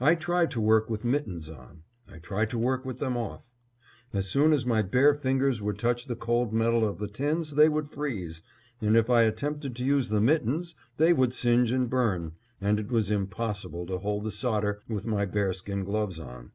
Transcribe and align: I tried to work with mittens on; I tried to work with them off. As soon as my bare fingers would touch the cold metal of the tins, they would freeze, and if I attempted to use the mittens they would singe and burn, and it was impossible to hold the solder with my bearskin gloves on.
I 0.00 0.14
tried 0.14 0.52
to 0.52 0.60
work 0.60 0.88
with 0.88 1.04
mittens 1.04 1.50
on; 1.50 1.82
I 2.08 2.18
tried 2.18 2.50
to 2.50 2.58
work 2.58 2.84
with 2.84 2.98
them 2.98 3.16
off. 3.16 3.50
As 4.12 4.28
soon 4.28 4.52
as 4.52 4.64
my 4.64 4.80
bare 4.80 5.12
fingers 5.12 5.60
would 5.60 5.76
touch 5.76 6.06
the 6.06 6.14
cold 6.14 6.52
metal 6.52 6.84
of 6.88 6.98
the 7.00 7.08
tins, 7.08 7.56
they 7.56 7.68
would 7.68 7.88
freeze, 7.90 8.42
and 8.80 8.96
if 8.96 9.10
I 9.10 9.22
attempted 9.22 9.74
to 9.74 9.84
use 9.84 10.08
the 10.08 10.20
mittens 10.20 10.76
they 10.98 11.12
would 11.12 11.34
singe 11.34 11.72
and 11.72 11.90
burn, 11.90 12.34
and 12.60 12.78
it 12.78 12.92
was 12.92 13.10
impossible 13.10 13.86
to 13.86 13.98
hold 13.98 14.22
the 14.22 14.30
solder 14.30 14.82
with 14.88 15.04
my 15.04 15.24
bearskin 15.26 15.82
gloves 15.82 16.20
on. 16.20 16.52